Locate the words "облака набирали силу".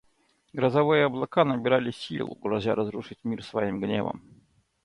1.05-2.33